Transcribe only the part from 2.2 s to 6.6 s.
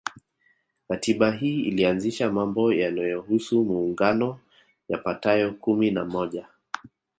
mambo yanayohusu muungano yapatayo kumi na moja